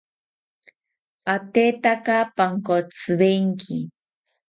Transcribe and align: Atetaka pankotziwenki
Atetaka 1.35 2.17
pankotziwenki 2.35 3.75